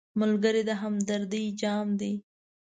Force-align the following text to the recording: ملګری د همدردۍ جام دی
ملګری 0.19 0.61
د 0.69 0.71
همدردۍ 0.81 1.45
جام 1.61 1.87
دی 1.99 2.13